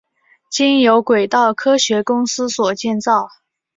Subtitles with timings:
[0.49, 3.29] 经由轨道科学公司所建造。